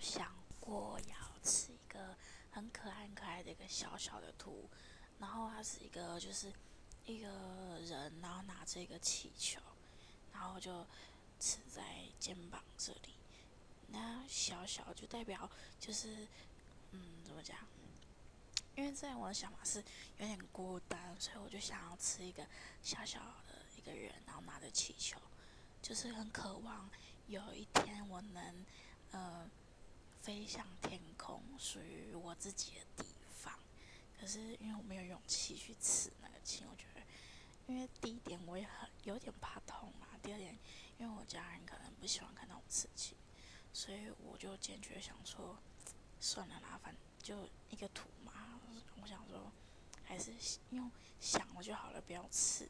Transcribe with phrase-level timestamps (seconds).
[0.00, 2.16] 想过要吃一个
[2.50, 4.68] 很可爱、很可爱的一个小小的图，
[5.18, 6.52] 然后它是一个就是
[7.04, 7.28] 一个
[7.80, 9.60] 人，然后拿着一个气球，
[10.32, 10.86] 然后就
[11.38, 11.82] 吃在
[12.18, 13.14] 肩膀这里。
[13.88, 16.26] 那小小就代表就是
[16.92, 17.58] 嗯，怎么讲？
[18.76, 19.84] 因为在我的想法是
[20.18, 22.46] 有点孤单，所以我就想要吃一个
[22.82, 25.18] 小小的一个人，然后拿着气球，
[25.82, 26.88] 就是很渴望
[27.26, 28.64] 有一天我能
[29.10, 29.50] 呃
[30.50, 33.56] 向天空，属于我自己的地方。
[34.18, 37.00] 可是因为我没有勇气去刺那个青，我觉得，
[37.68, 40.58] 因为第一点我也很有点怕痛嘛，第二点
[40.98, 43.16] 因为我家人可能不喜欢看到我刺青，
[43.72, 45.56] 所以我就坚决想说，
[46.18, 48.60] 算了啦，反正就一个图嘛。
[49.00, 49.52] 我想说，
[50.02, 50.32] 还是
[50.70, 52.68] 用想了就好了，不要刺。